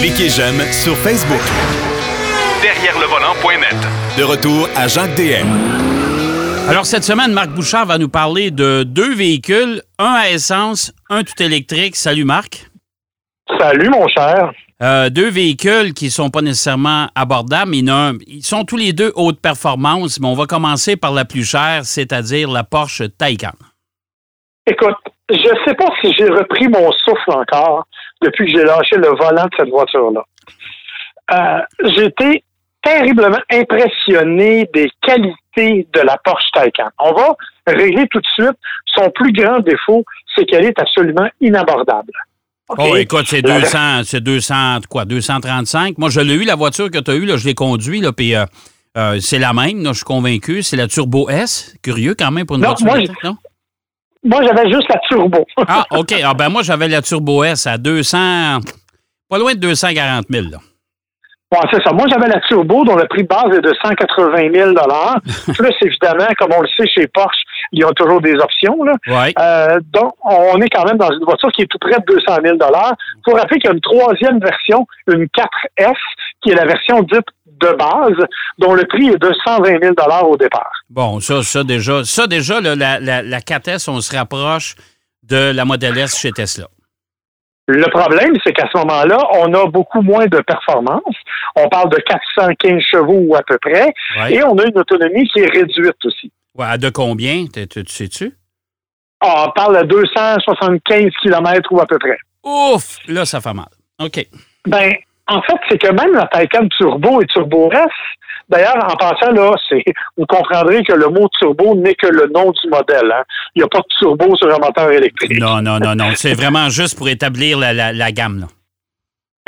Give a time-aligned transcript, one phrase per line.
[0.00, 1.40] Cliquez j'aime sur Facebook.
[2.62, 3.76] Derrière le volant.net.
[4.18, 5.48] De retour à Jacques DM.
[6.68, 11.22] Alors, cette semaine, Marc Bouchard va nous parler de deux véhicules, un à essence, un
[11.22, 11.96] tout électrique.
[11.96, 12.70] Salut, Marc.
[13.58, 14.52] Salut, mon cher.
[14.82, 18.92] Euh, deux véhicules qui ne sont pas nécessairement abordables, mais non, ils sont tous les
[18.92, 23.52] deux haute performance, mais on va commencer par la plus chère, c'est-à-dire la Porsche Taycan.
[24.66, 24.96] Écoute,
[25.30, 27.86] je ne sais pas si j'ai repris mon souffle encore
[28.24, 30.24] depuis que j'ai lâché le volant de cette voiture-là.
[31.32, 31.60] Euh,
[31.96, 32.44] j'ai été
[32.82, 36.90] terriblement impressionné des qualités de la Porsche Taycan.
[36.98, 37.34] On va
[37.66, 40.04] régler tout de suite son plus grand défaut,
[40.34, 42.12] c'est qu'elle est absolument inabordable.
[42.78, 45.98] Oh, écoute, c'est 200, c'est 200, quoi, 235.
[45.98, 48.12] Moi, je l'ai eu, la voiture que tu as eue, là, je l'ai conduite, là,
[48.12, 48.44] puis euh,
[48.96, 50.62] euh, c'est la même, là, je suis convaincu.
[50.62, 51.74] C'est la Turbo S.
[51.82, 53.36] Curieux quand même pour une voiture moi, non?
[54.24, 55.46] Moi, j'avais juste la Turbo.
[55.68, 56.14] ah, OK.
[56.24, 58.18] Ah, ben moi, j'avais la Turbo S à 200,
[59.28, 60.58] pas loin de 240 000, là.
[61.52, 61.92] Bon, c'est ça.
[61.92, 64.74] Moi, j'avais la Turbo dont le prix de base est de 180 000
[65.54, 67.38] Plus, évidemment, comme on le sait chez Porsche,
[67.70, 68.82] il y a toujours des options.
[68.82, 68.94] Là.
[69.38, 72.38] Euh, donc, on est quand même dans une voiture qui est tout près de 200
[72.44, 72.60] 000 Il
[73.24, 75.94] faut rappeler qu'il y a une troisième version, une 4S,
[76.42, 77.26] qui est la version dite
[77.60, 78.26] de base,
[78.58, 79.94] dont le prix est de 120 000
[80.28, 80.72] au départ.
[80.90, 84.74] Bon, ça, ça déjà, ça déjà la, la, la 4S, on se rapproche
[85.22, 86.66] de la Model S chez Tesla.
[87.66, 91.14] Le problème, c'est qu'à ce moment-là, on a beaucoup moins de performance.
[91.56, 93.94] On parle de 415 chevaux à peu près.
[94.30, 96.30] Et on a une autonomie qui est réduite aussi.
[96.54, 98.34] Ouais, de combien, tu sais-tu?
[99.20, 102.18] Ah, on parle de 275 km ou à peu près.
[102.44, 102.98] Ouf!
[103.08, 103.64] Là, ça fait mal.
[103.98, 104.26] OK.
[104.66, 104.92] Ben,
[105.26, 107.78] en fait, c'est que même la Taycan Turbo et Turbo S,
[108.48, 109.82] d'ailleurs, en passant là, c'est,
[110.16, 113.10] vous comprendrez que le mot turbo n'est que le nom du modèle.
[113.10, 113.22] Hein.
[113.54, 115.40] Il n'y a pas de turbo sur un moteur électrique.
[115.40, 116.10] Non, non, non, non.
[116.14, 118.40] C'est vraiment juste pour établir la, la, gamme.
[118.40, 118.46] Là.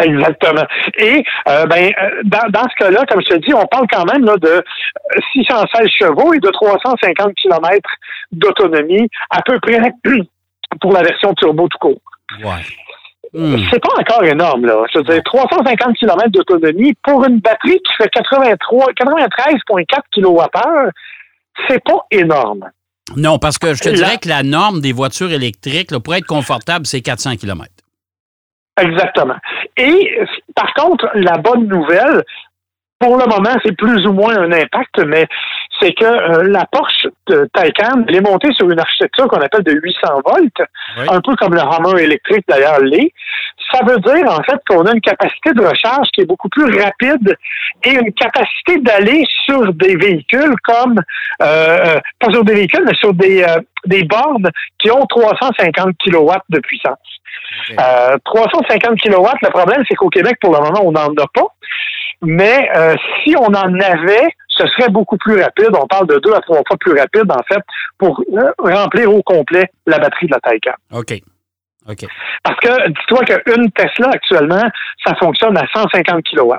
[0.05, 0.67] Exactement.
[0.99, 4.05] Et euh, ben, euh, dans, dans ce cas-là, comme je te dis, on parle quand
[4.11, 4.63] même là, de
[5.33, 7.91] 616 chevaux et de 350 km
[8.33, 9.79] d'autonomie, à peu près
[10.81, 12.01] pour la version turbo tout court.
[12.43, 12.63] Ouais.
[13.37, 13.59] Hmm.
[13.71, 14.83] C'est pas encore énorme, là.
[14.95, 20.91] Je veux dire, 350 km d'autonomie pour une batterie qui fait 83, 93,4 kWh,
[21.69, 22.71] c'est pas énorme.
[23.15, 26.27] Non, parce que je te dirais que la norme des voitures électriques, là, pour être
[26.27, 27.67] confortable, c'est 400 km.
[28.81, 29.37] Exactement.
[29.77, 30.19] Et
[30.55, 32.25] par contre, la bonne nouvelle,
[32.99, 35.27] pour le moment, c'est plus ou moins un impact, mais
[35.81, 39.65] c'est que euh, la Porsche de Taycan, elle est montée sur une architecture qu'on appelle
[39.65, 40.63] de 800 volts,
[40.97, 43.13] un peu comme le Hummer électrique d'ailleurs l'est.
[43.71, 46.65] Ça veut dire en fait qu'on a une capacité de recharge qui est beaucoup plus
[46.81, 47.37] rapide
[47.85, 50.99] et une capacité d'aller sur des véhicules comme,
[51.43, 55.97] euh, euh pas sur des véhicules, mais sur des, euh, des bornes qui ont 350
[56.03, 56.97] kW de puissance.
[58.25, 61.47] 350 kW, le problème, c'est qu'au Québec, pour le moment, on n'en a pas.
[62.23, 62.71] Mais
[63.23, 65.71] si on en avait, ce serait beaucoup plus rapide.
[65.79, 67.63] On parle de deux à trois fois plus rapide, en fait,
[67.99, 70.75] pour euh, remplir au complet la batterie de la Taycan.
[70.93, 71.15] OK.
[71.89, 72.07] OK.
[72.43, 74.65] Parce que, dis-toi qu'une Tesla, actuellement,
[75.05, 76.55] ça fonctionne à 150 kW.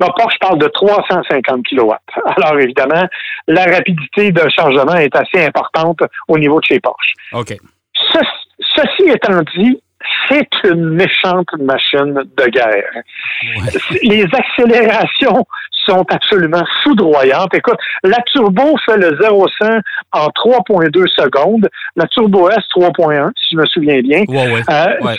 [0.00, 1.92] Non, Porsche parle de 350 kW.
[2.36, 3.06] Alors, évidemment,
[3.46, 7.12] la rapidité de chargement est assez importante au niveau de chez Porsche.
[7.32, 7.54] OK.
[8.76, 9.80] ceci étant dit,
[10.28, 13.02] c'est une méchante machine de guerre.
[14.02, 15.46] Les accélérations
[15.86, 17.54] sont absolument foudroyantes.
[17.54, 19.80] Écoute, la turbo fait le 0-100
[20.12, 21.68] en 3.2 secondes.
[21.96, 24.24] La turbo S 3.1, si je me souviens bien.
[24.28, 25.16] Euh,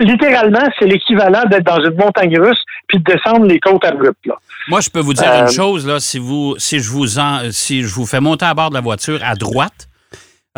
[0.00, 4.26] littéralement, c'est l'équivalent d'être dans une montagne russe puis de descendre les côtes abruptes.
[4.26, 4.34] Là.
[4.68, 7.50] Moi, je peux vous dire une euh, chose là, si vous, si je vous en,
[7.50, 9.88] si je vous fais monter à bord de la voiture à droite,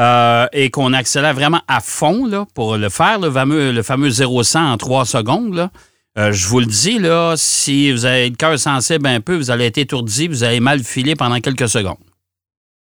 [0.00, 4.09] euh, et qu'on accélère vraiment à fond là, pour le faire, le fameux, le fameux
[4.09, 5.71] 0-100 en 3 secondes, là,
[6.16, 9.50] euh, je vous le dis, là, si vous avez le cœur sensible un peu, vous
[9.50, 11.97] allez être étourdi, vous allez mal filer pendant quelques secondes.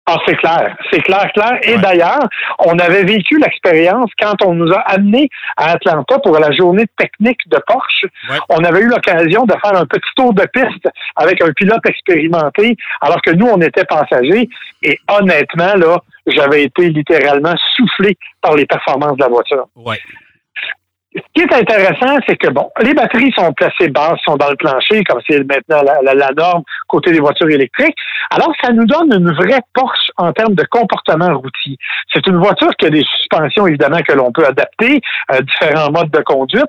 [0.07, 1.57] Ah, c'est clair, c'est clair, clair.
[1.63, 2.29] Et d'ailleurs,
[2.59, 7.39] on avait vécu l'expérience quand on nous a amenés à Atlanta pour la journée technique
[7.47, 8.05] de Porsche.
[8.49, 12.77] On avait eu l'occasion de faire un petit tour de piste avec un pilote expérimenté,
[13.01, 14.47] alors que nous, on était passagers.
[14.83, 15.97] Et honnêtement, là,
[16.27, 19.67] j'avais été littéralement soufflé par les performances de la voiture.
[21.15, 24.57] Ce qui est intéressant, c'est que, bon, les batteries sont placées basses, sont dans le
[24.57, 27.95] plancher, comme c'est maintenant la, norme côté des voitures électriques.
[28.31, 31.77] Alors, ça nous donne une vraie Porsche en termes de comportement routier.
[32.13, 35.91] C'est une voiture qui a des suspensions, évidemment, que l'on peut adapter, à euh, différents
[35.91, 36.65] modes de conduite,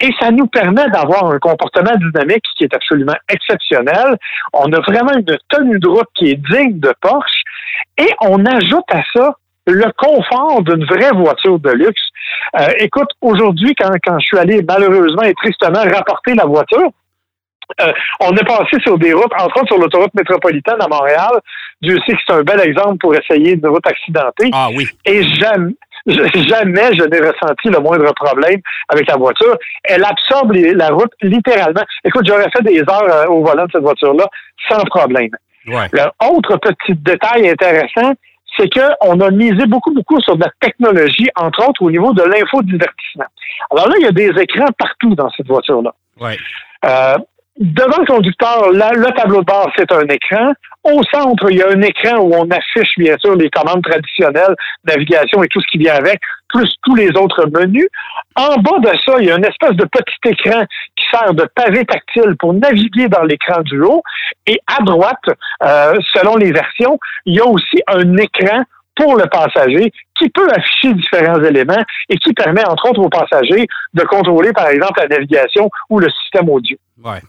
[0.00, 4.16] et ça nous permet d'avoir un comportement dynamique qui est absolument exceptionnel.
[4.54, 7.42] On a vraiment une tenue de route qui est digne de Porsche,
[7.98, 9.34] et on ajoute à ça
[9.66, 12.02] le confort d'une vraie voiture de luxe.
[12.58, 16.90] Euh, écoute, aujourd'hui, quand, quand je suis allé malheureusement et tristement rapporter la voiture,
[17.80, 21.30] euh, on est passé sur des routes, entre autres sur l'autoroute métropolitaine à Montréal.
[21.80, 24.50] Dieu sait que c'est un bel exemple pour essayer une route accidentée.
[24.52, 24.86] Ah oui.
[25.04, 25.74] Et jamais,
[26.06, 29.56] jamais je n'ai ressenti le moindre problème avec la voiture.
[29.84, 31.82] Elle absorbe la route littéralement.
[32.04, 34.26] Écoute, j'aurais fait des heures euh, au volant de cette voiture-là
[34.68, 35.30] sans problème.
[35.66, 35.86] Ouais.
[35.92, 38.14] Le autre petit détail intéressant,
[38.60, 42.22] c'est qu'on a misé beaucoup, beaucoup sur de la technologie, entre autres au niveau de
[42.22, 43.24] l'infodivertissement.
[43.70, 45.94] Alors là, il y a des écrans partout dans cette voiture-là.
[46.20, 46.36] Ouais.
[46.84, 47.16] Euh,
[47.60, 50.52] devant le conducteur, là, le tableau de bord, c'est un écran.
[50.82, 54.56] Au centre, il y a un écran où on affiche, bien sûr, les commandes traditionnelles,
[54.86, 56.18] navigation et tout ce qui vient avec,
[56.48, 57.86] plus tous les autres menus.
[58.34, 60.64] En bas de ça, il y a une espèce de petit écran
[60.96, 64.02] qui sert de pavé tactile pour naviguer dans l'écran du haut.
[64.46, 65.18] Et à droite,
[65.62, 68.62] euh, selon les versions, il y a aussi un écran
[68.96, 73.66] pour le passager qui peut afficher différents éléments et qui permet, entre autres, aux passagers
[73.92, 76.76] de contrôler, par exemple, la navigation ou le système audio.
[77.04, 77.20] Ouais.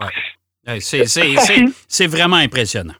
[0.00, 0.78] Ouais.
[0.80, 2.94] C'est, vraiment impressionnant.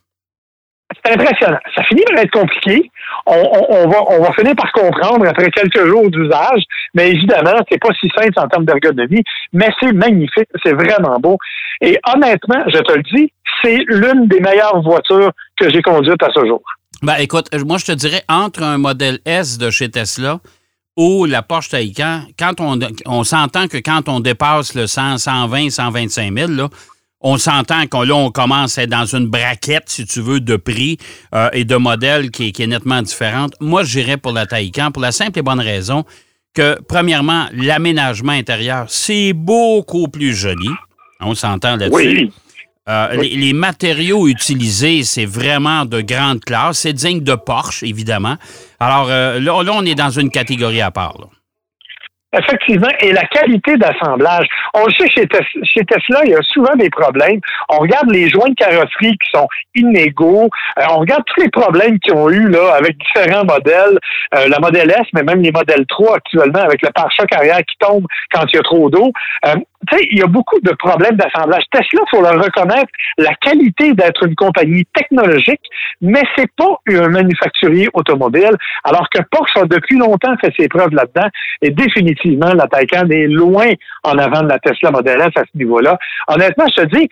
[1.05, 1.58] C'est impressionnant.
[1.75, 2.91] Ça finit par être compliqué.
[3.26, 6.62] On, on- on va, on va finir par comprendre après quelques jours d'usage,
[6.94, 11.38] mais évidemment, c'est pas si simple en termes d'ergonomie, mais c'est magnifique, c'est vraiment beau.
[11.81, 13.32] Et honnêtement, je te le dis,
[13.62, 16.62] c'est l'une des meilleures voitures que j'ai conduites à ce jour.
[17.02, 20.41] Ben, écoute, moi, je te dirais, entre un modèle S de chez Tesla
[20.97, 25.70] ou la Porsche Taycan, quand on, on s'entend que quand on dépasse le 100, 120,
[25.70, 26.69] 125 000, là,
[27.20, 30.56] on s'entend qu'on là, on commence à être dans une braquette, si tu veux, de
[30.56, 30.96] prix
[31.34, 33.52] euh, et de modèle qui, est- qui est nettement différente.
[33.61, 36.05] Moi, j'irais pour la Taycan pour la simple et bonne raison
[36.55, 40.69] que, premièrement, l'aménagement intérieur, c'est beaucoup plus joli.
[41.20, 41.94] On s'entend là-dessus.
[42.25, 42.32] Oui.
[42.88, 46.78] Euh, les, les matériaux utilisés, c'est vraiment de grande classe.
[46.78, 48.37] C'est digne de Porsche, évidemment.
[48.81, 51.16] Alors euh, là, là, on est dans une catégorie à part.
[51.20, 51.26] là.
[52.32, 54.47] Effectivement, et la qualité d'assemblage.
[54.75, 57.41] On le sait chez, Tes- chez Tesla, il y a souvent des problèmes.
[57.69, 60.49] On regarde les joints de carrosserie qui sont inégaux.
[60.79, 63.99] Euh, on regarde tous les problèmes qu'ils ont eu là avec différents modèles,
[64.37, 67.77] euh, la modèle S, mais même les modèles 3 actuellement avec le pare-choc arrière qui
[67.81, 69.11] tombe quand il y a trop d'eau.
[69.47, 69.55] Euh,
[69.91, 71.65] tu sais, il y a beaucoup de problèmes d'assemblage.
[71.73, 75.62] Tesla, faut leur reconnaître la qualité d'être une compagnie technologique,
[76.03, 80.93] mais c'est pas un manufacturier automobile, alors que Porsche a depuis longtemps fait ses preuves
[80.93, 81.29] là-dedans,
[81.62, 83.72] et définitivement, la Taycan est loin
[84.05, 85.99] en avant de la Tesla Model S à ce niveau-là.
[86.28, 87.08] Honnêtement, je te dis,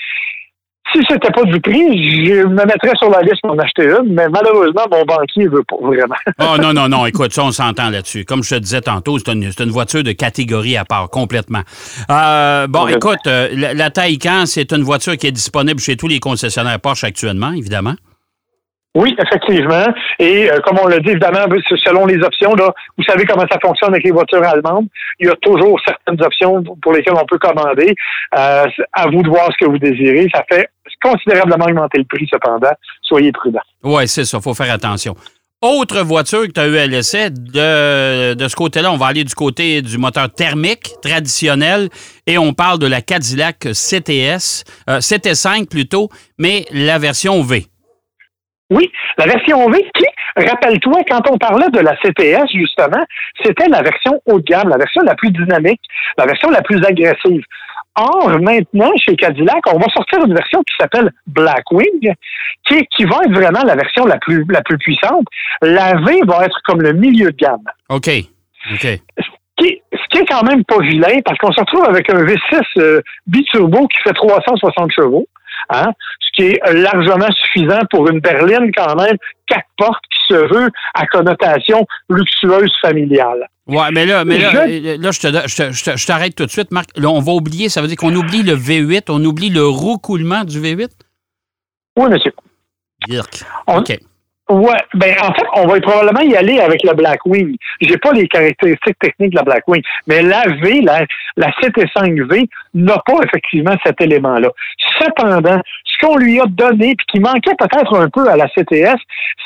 [0.92, 4.14] si c'était pas du prix, je me mettrais sur la liste pour en acheter une,
[4.14, 6.14] mais malheureusement, mon banquier veut pas vraiment.
[6.40, 8.24] Oh non, non, non, écoute, ça, on s'entend là-dessus.
[8.24, 11.62] Comme je te disais tantôt, c'est une, voiture de catégorie à part, complètement.
[12.10, 16.08] Euh, bon, écoute, euh, la, la Taycan, c'est une voiture qui est disponible chez tous
[16.08, 17.94] les concessionnaires Porsche actuellement, évidemment.
[18.98, 19.86] Oui, effectivement.
[20.18, 23.46] Et euh, comme on l'a dit, évidemment, c'est selon les options, là, vous savez comment
[23.48, 24.88] ça fonctionne avec les voitures allemandes.
[25.20, 27.94] Il y a toujours certaines options pour lesquelles on peut commander.
[28.36, 30.26] Euh, à vous de voir ce que vous désirez.
[30.34, 30.68] Ça fait
[31.00, 32.72] considérablement augmenter le prix, cependant.
[33.02, 33.60] Soyez prudents.
[33.84, 35.14] Oui, c'est ça, faut faire attention.
[35.62, 39.22] Autre voiture que tu as eu à l'essai, de, de ce côté-là, on va aller
[39.22, 41.88] du côté du moteur thermique traditionnel
[42.26, 47.66] et on parle de la Cadillac CTS, euh, CT5 plutôt, mais la version V.
[48.70, 50.04] Oui, la version V qui,
[50.36, 53.02] rappelle-toi, quand on parlait de la CTS, justement,
[53.42, 55.80] c'était la version haut de gamme, la version la plus dynamique,
[56.18, 57.42] la version la plus agressive.
[57.96, 62.12] Or, maintenant, chez Cadillac, on va sortir une version qui s'appelle Blackwing,
[62.68, 65.26] qui, qui va être vraiment la version la plus, la plus puissante.
[65.62, 67.64] La V va être comme le milieu de gamme.
[67.88, 68.08] OK.
[68.72, 68.82] OK.
[68.82, 72.22] Ce qui, ce qui est quand même pas vilain, parce qu'on se retrouve avec un
[72.22, 75.26] V6 euh, biturbo qui fait 360 chevaux,
[75.70, 80.54] hein, ce qui est largement suffisant pour une berline quand même, quatre portes qui se
[80.54, 83.48] veut à connotation luxueuse familiale.
[83.66, 86.06] Ouais, mais là, mais là, Je- euh, là, je te- je te- je te- je
[86.06, 86.88] t'arrête tout de suite, Marc.
[86.96, 90.44] Là, on va oublier, ça veut dire qu'on oublie le V8, on oublie le roucoulement
[90.44, 90.88] du V8?
[91.98, 92.32] Oui, monsieur.
[93.06, 93.42] Dirk.
[93.66, 93.98] On- OK.
[94.48, 97.54] Ouais, ben en fait, on va probablement y aller avec la Blackwing.
[97.82, 101.04] J'ai pas les caractéristiques techniques de la Blackwing, mais la V, la,
[101.36, 104.48] la CT5V n'a pas effectivement cet élément-là.
[105.00, 108.96] Cependant, ce qu'on lui a donné puis qui manquait peut-être un peu à la CTS,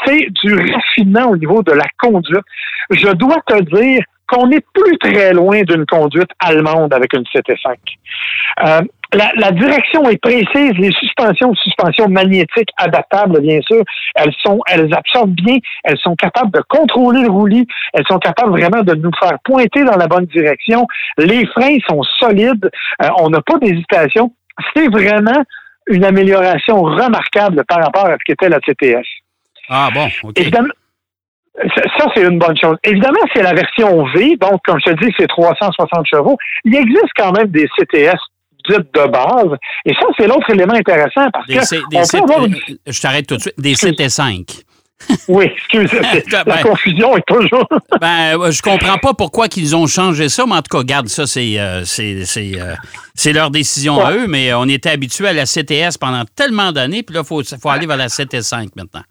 [0.04, 2.44] c'est du raffinement au niveau de la conduite.
[2.90, 7.76] Je dois te dire qu'on n'est plus très loin d'une conduite allemande avec une CT5.
[8.64, 8.80] Euh,
[9.14, 13.82] la, la direction est précise, les suspensions, suspensions magnétiques adaptables, bien sûr,
[14.14, 18.52] elles sont, elles absorbent bien, elles sont capables de contrôler le roulis, elles sont capables
[18.52, 20.86] vraiment de nous faire pointer dans la bonne direction.
[21.18, 22.70] Les freins sont solides,
[23.02, 24.32] euh, on n'a pas d'hésitation.
[24.74, 25.42] C'est vraiment
[25.88, 29.06] une amélioration remarquable par rapport à ce qu'était la CTS.
[29.68, 30.38] Ah bon, OK.
[30.40, 30.68] Évidemment,
[31.54, 32.76] Ça, c'est une bonne chose.
[32.82, 36.38] Évidemment, c'est la version V, donc, comme je te dis, c'est 360 chevaux.
[36.64, 38.18] Il existe quand même des CTS
[38.68, 39.58] dites de base.
[39.84, 41.90] Et ça, c'est l'autre élément intéressant parce des que.
[41.90, 43.54] Des Je t'arrête tout de suite.
[43.58, 44.62] Des CT5.
[45.26, 45.98] oui, excusez,
[46.30, 47.66] la ben, confusion est toujours.
[48.00, 51.26] ben, je comprends pas pourquoi qu'ils ont changé ça, mais en tout cas, garde ça,
[51.26, 52.74] c'est euh, euh,
[53.14, 57.02] c'est leur décision à eux, mais on était habitué à la CTS pendant tellement d'années,
[57.02, 59.02] puis là, il faut, faut aller vers la CT5 maintenant.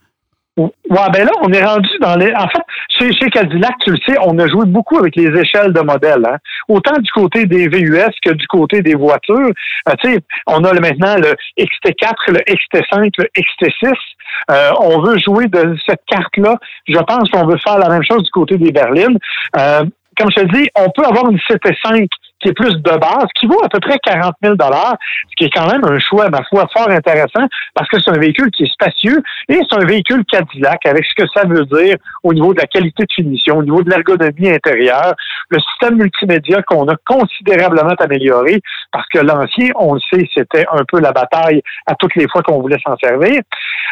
[0.57, 0.69] Ouais,
[1.13, 2.33] ben là, on est rendu dans les.
[2.35, 5.71] En fait, chez, chez Cadillac, tu le sais, on a joué beaucoup avec les échelles
[5.71, 6.25] de modèles.
[6.25, 6.37] Hein.
[6.67, 9.51] Autant du côté des VUS que du côté des voitures.
[9.87, 13.93] Euh, tu sais, on a maintenant le XT4, le XT5, le XT6.
[14.51, 16.57] Euh, on veut jouer de cette carte-là.
[16.85, 19.17] Je pense qu'on veut faire la même chose du côté des berlines.
[19.57, 19.85] Euh,
[20.17, 22.09] comme je te dis, on peut avoir une CT5
[22.41, 25.49] qui est plus de base, qui vaut à peu près 40 000 ce qui est
[25.49, 28.71] quand même un choix, ma foi, fort intéressant, parce que c'est un véhicule qui est
[28.71, 32.59] spacieux et c'est un véhicule Cadillac, avec ce que ça veut dire au niveau de
[32.59, 35.13] la qualité de finition, au niveau de l'ergonomie intérieure,
[35.49, 38.59] le système multimédia qu'on a considérablement amélioré,
[38.91, 42.41] parce que l'ancien, on le sait, c'était un peu la bataille à toutes les fois
[42.41, 43.41] qu'on voulait s'en servir.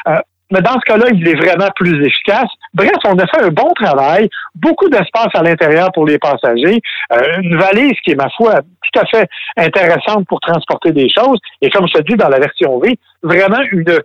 [0.07, 0.15] Euh,
[0.51, 2.49] mais dans ce cas-là, il est vraiment plus efficace.
[2.73, 6.79] Bref, on a fait un bon travail, beaucoup d'espace à l'intérieur pour les passagers,
[7.13, 11.39] euh, une valise qui est, ma foi, tout à fait intéressante pour transporter des choses,
[11.61, 13.99] et comme je te dis dans la version V, vraiment une,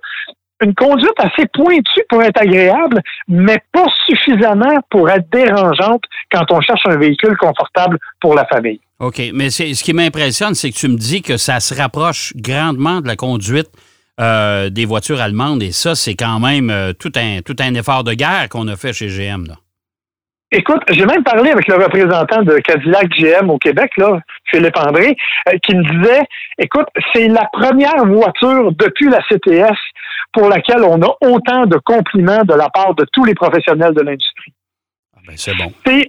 [0.63, 6.03] une conduite assez pointue pour être agréable, mais pas suffisamment pour être dérangeante
[6.33, 8.81] quand on cherche un véhicule confortable pour la famille.
[9.01, 13.01] OK, mais ce qui m'impressionne, c'est que tu me dis que ça se rapproche grandement
[13.01, 13.69] de la conduite
[14.21, 15.63] euh, des voitures allemandes.
[15.63, 18.77] Et ça, c'est quand même euh, tout, un, tout un effort de guerre qu'on a
[18.77, 19.47] fait chez GM.
[20.53, 25.17] Écoute, j'ai même parlé avec le représentant de Cadillac GM au Québec, là, Philippe André,
[25.49, 26.23] euh, qui me disait,
[26.59, 29.77] écoute, c'est la première voiture depuis la CTS
[30.33, 34.03] pour laquelle on a autant de compliments de la part de tous les professionnels de
[34.03, 34.53] l'industrie.
[35.27, 35.73] Ben, c'est bon.
[35.87, 36.09] C'est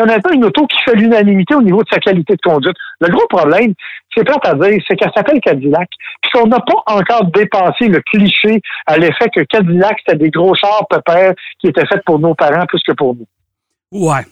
[0.00, 2.76] honnêtement une auto qui fait l'unanimité au niveau de sa qualité de conduite.
[3.00, 3.72] Le gros problème,
[4.14, 5.88] c'est plate à dire, c'est qu'elle s'appelle Cadillac,
[6.20, 10.54] puis qu'on n'a pas encore dépassé le cliché à l'effet que Cadillac, c'était des gros
[10.54, 13.26] chars pépères qui étaient faits pour nos parents plus que pour nous.
[13.92, 14.24] Ouais.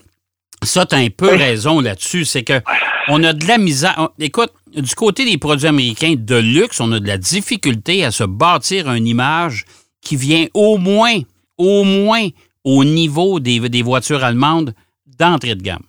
[0.62, 2.24] Ça, tu as un peu raison là-dessus.
[2.24, 2.60] C'est que
[3.08, 4.10] on a de la misère.
[4.18, 8.24] Écoute, du côté des produits américains de luxe, on a de la difficulté à se
[8.24, 9.64] bâtir une image
[10.00, 11.18] qui vient au moins,
[11.58, 12.28] au moins
[12.64, 14.74] au niveau des, des voitures allemandes
[15.18, 15.84] d'entrée de gamme.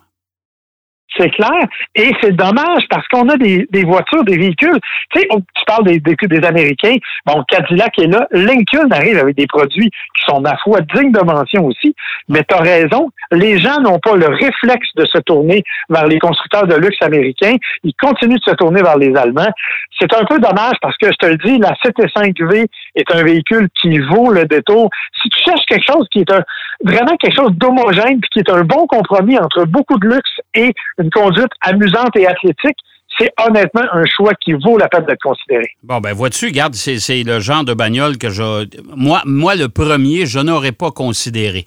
[1.18, 1.68] C'est clair.
[1.96, 4.80] Et c'est dommage parce qu'on a des, des, voitures, des véhicules.
[5.12, 6.96] Tu sais, tu parles des, des, des, Américains.
[7.26, 8.28] Bon, Cadillac est là.
[8.32, 11.96] Lincoln arrive avec des produits qui sont, ma foi, dignes de mention aussi.
[12.28, 13.10] Mais tu as raison.
[13.32, 17.56] Les gens n'ont pas le réflexe de se tourner vers les constructeurs de luxe américains.
[17.84, 19.52] Ils continuent de se tourner vers les Allemands.
[20.00, 22.66] C'est un peu dommage parce que, je te le dis, la CT5V
[22.96, 24.90] est un véhicule qui vaut le détour.
[25.22, 26.44] Si tu cherches quelque chose qui est un,
[26.84, 30.74] vraiment quelque chose d'homogène puis qui est un bon compromis entre beaucoup de luxe et
[30.98, 32.78] une conduite amusante et athlétique,
[33.18, 35.68] c'est honnêtement un choix qui vaut la peine d'être considéré.
[35.84, 38.68] Bon, ben vois-tu, regarde, c'est le genre de bagnole que je.
[38.96, 41.66] Moi, moi le premier, je n'aurais pas considéré.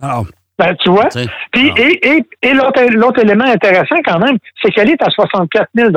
[0.00, 0.26] Alors,
[0.60, 1.08] ben, tu vois?
[1.52, 5.90] Puis, et, et, et l'autre élément intéressant quand même, c'est qu'elle est à 64 000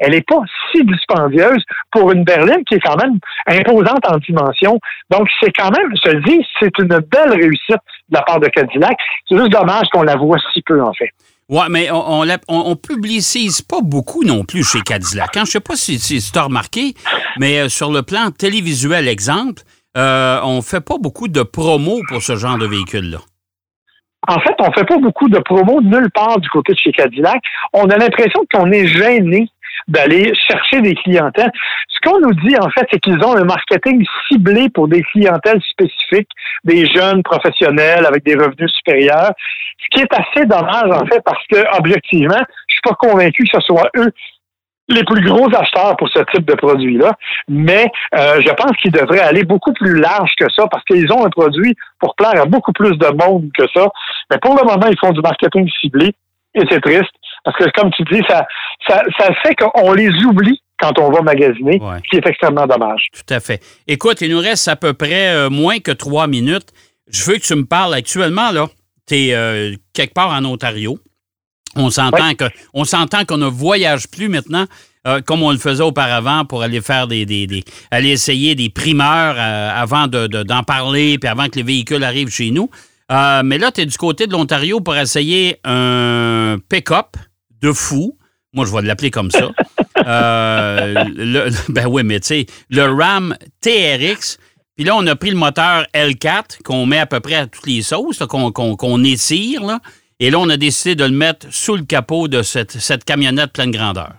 [0.00, 4.78] Elle n'est pas si dispendieuse pour une berline qui est quand même imposante en dimension.
[5.10, 7.80] Donc, c'est quand même, je te le dis, c'est une belle réussite
[8.10, 8.94] de la part de Cadillac.
[9.26, 11.10] C'est juste dommage qu'on la voit si peu, en fait.
[11.48, 15.30] Oui, mais on, on, publicise pas beaucoup non plus chez Cadillac.
[15.34, 15.42] Je hein.
[15.46, 16.94] Je sais pas si, si tu as remarqué,
[17.38, 19.62] mais euh, sur le plan télévisuel, exemple,
[19.96, 23.18] euh, on fait pas beaucoup de promos pour ce genre de véhicule-là.
[24.26, 27.42] En fait, on fait pas beaucoup de promos nulle part du côté de chez Cadillac.
[27.72, 29.48] On a l'impression qu'on est gêné
[29.88, 31.50] d'aller chercher des clientèles.
[31.88, 35.60] Ce qu'on nous dit, en fait, c'est qu'ils ont un marketing ciblé pour des clientèles
[35.68, 36.30] spécifiques,
[36.64, 39.32] des jeunes professionnels avec des revenus supérieurs,
[39.78, 43.50] ce qui est assez dommage, en fait, parce que, objectivement, je suis pas convaincu que
[43.52, 44.10] ce soit eux
[44.88, 47.12] les plus gros acheteurs pour ce type de produit-là,
[47.48, 51.24] mais euh, je pense qu'ils devraient aller beaucoup plus large que ça parce qu'ils ont
[51.24, 53.86] un produit pour plaire à beaucoup plus de monde que ça.
[54.30, 56.12] Mais pour le moment, ils font du marketing ciblé
[56.54, 57.12] et c'est triste
[57.44, 58.46] parce que, comme tu dis, ça,
[58.88, 59.02] ça,
[59.42, 63.06] fait qu'on les oublie quand on va magasiner, ce qui est extrêmement dommage.
[63.12, 63.62] Tout à fait.
[63.86, 66.72] Écoute, il nous reste à peu près euh, moins que trois minutes.
[67.06, 68.66] Je veux que tu me parles actuellement, là.
[69.06, 70.98] Tu es euh, quelque part en Ontario.
[71.76, 74.66] On s'entend que on s'entend qu'on ne voyage plus maintenant
[75.06, 79.34] euh, comme on le faisait auparavant pour aller faire des, des, aller essayer des primeurs
[79.36, 82.70] euh, avant d'en de, parler puis avant que les véhicules arrivent chez nous.
[83.12, 87.18] Euh, mais là, tu es du côté de l'Ontario pour essayer un pick-up
[87.60, 88.16] de fou.
[88.54, 89.50] Moi, je vais l'appeler comme ça.
[91.68, 94.38] ben oui, mais tu sais, le Ram TRX.
[94.74, 97.66] Puis là, on a pris le moteur L4 qu'on met à peu près à toutes
[97.66, 99.64] les sauces, qu'on étire.
[99.64, 99.80] Là,
[100.20, 103.52] et là, on a décidé de le mettre sous le capot de cette, cette camionnette
[103.52, 104.12] pleine grandeur.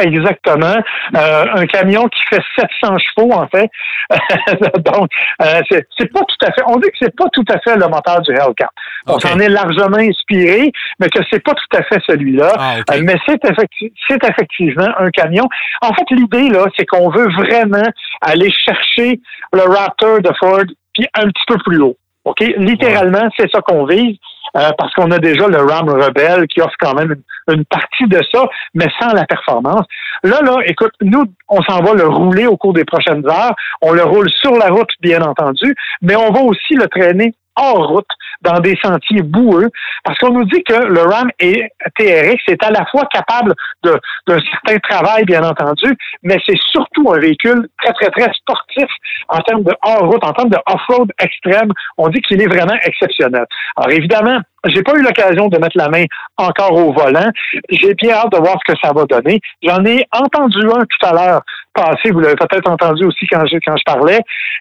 [0.00, 0.76] Exactement.
[1.14, 2.40] Euh, un camion qui fait
[2.80, 3.68] 700 chevaux, en fait.
[4.86, 5.10] Donc,
[5.42, 6.62] euh, c'est pas tout à fait.
[6.66, 8.70] On dit que c'est pas tout à fait le moteur du Hellcat.
[9.06, 12.52] On s'en est largement inspiré, mais que c'est pas tout à fait celui-là.
[12.58, 12.76] Ah.
[12.90, 15.46] Euh, mais c'est effecti- c'est effectivement un camion.
[15.82, 17.86] En fait, l'idée là, c'est qu'on veut vraiment
[18.22, 19.20] aller chercher
[19.52, 21.98] le Raptor de Ford puis un petit peu plus haut.
[22.24, 22.40] OK?
[22.56, 24.16] Littéralement, c'est ça qu'on vise.
[24.56, 28.06] Euh, parce qu'on a déjà le Ram Rebel qui offre quand même une, une partie
[28.06, 28.44] de ça,
[28.74, 29.86] mais sans la performance.
[30.22, 33.54] Là, là, écoute, nous, on s'en va le rouler au cours des prochaines heures.
[33.80, 37.88] On le roule sur la route, bien entendu, mais on va aussi le traîner hors
[37.88, 38.08] route,
[38.42, 39.68] dans des sentiers boueux,
[40.04, 43.54] parce qu'on nous dit que le RAM et TRX est à la fois capable
[43.84, 48.88] d'un certain travail, bien entendu, mais c'est surtout un véhicule très, très, très sportif
[49.28, 51.72] en termes de hors-route, en termes de off-road extrême.
[51.98, 53.46] On dit qu'il est vraiment exceptionnel.
[53.76, 56.04] Alors évidemment, j'ai pas eu l'occasion de mettre la main
[56.36, 57.30] encore au volant.
[57.70, 59.40] J'ai bien hâte de voir ce que ça va donner.
[59.62, 61.42] J'en ai entendu un tout à l'heure
[61.74, 62.10] passer.
[62.12, 64.20] Vous l'avez peut-être entendu aussi quand je, quand je parlais.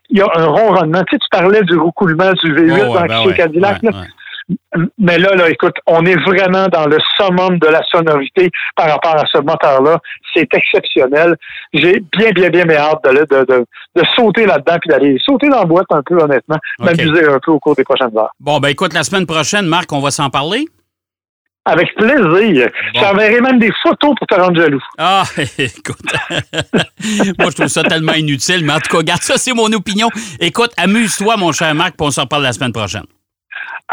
[0.10, 1.03] Il y a un ronronnement.
[1.03, 3.84] Tu sais, tu parlais du roucoulement du V8 Oh, ouais, dans ben chez ouais, Cadillac.
[3.84, 3.91] ouais.
[4.98, 9.15] Mais là, là, écoute, on est vraiment dans le summum de la sonorité par rapport
[9.15, 10.00] à ce moteur-là.
[10.34, 11.36] C'est exceptionnel.
[11.74, 13.65] J'ai bien, bien, bien, bien hâte de, de, de,
[13.96, 17.51] de sauter là-dedans puis d'aller sauter dans la boîte un peu, honnêtement, m'amuser un peu
[17.51, 18.31] au cours des prochaines heures.
[18.39, 20.65] Bon, ben écoute, la semaine prochaine, Marc, on va s'en parler.
[21.63, 22.70] Avec plaisir.
[22.96, 24.81] J'enverrai même des photos pour te rendre jaloux.
[24.98, 25.24] Ah,
[25.60, 26.00] écoute.
[27.38, 30.10] Moi, je trouve ça tellement inutile, mais en tout cas, regarde, ça, c'est mon opinion.
[30.39, 33.05] Écoute, amuse-toi, mon cher Marc, puis on s'en parle la semaine prochaine.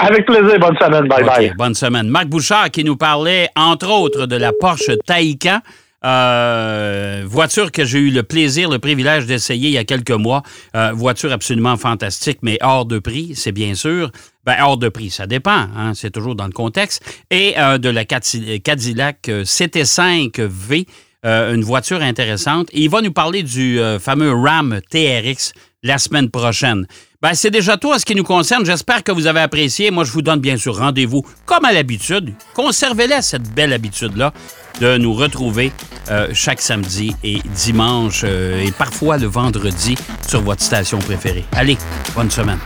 [0.00, 0.58] Avec plaisir.
[0.60, 1.08] Bonne semaine.
[1.08, 1.52] Bye bye.
[1.56, 2.08] bonne semaine.
[2.08, 5.58] Marc Bouchard qui nous parlait, entre autres, de la Porsche Taycan.
[6.04, 10.42] euh, voiture que j'ai eu le plaisir, le privilège d'essayer il y a quelques mois.
[10.76, 14.10] Euh, voiture absolument fantastique, mais hors de prix, c'est bien sûr.
[14.46, 17.02] Ben, hors de prix, ça dépend, hein, c'est toujours dans le contexte.
[17.32, 20.86] Et euh, de la Cadi- Cadillac euh, CT5V,
[21.26, 22.68] euh, une voiture intéressante.
[22.72, 26.86] Et il va nous parler du fameux Ram TRX la semaine prochaine.
[27.20, 28.64] Ben, c'est déjà tout en ce qui nous concerne.
[28.64, 29.90] J'espère que vous avez apprécié.
[29.90, 32.32] Moi, je vous donne bien sûr rendez-vous, comme à l'habitude.
[32.54, 34.32] Conservez-la, cette belle habitude-là,
[34.80, 35.72] de nous retrouver
[36.10, 39.96] euh, chaque samedi et dimanche euh, et parfois le vendredi
[40.28, 41.44] sur votre station préférée.
[41.56, 41.76] Allez,
[42.14, 42.60] bonne semaine.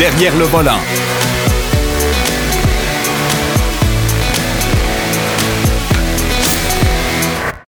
[0.00, 0.80] Derrière le volant.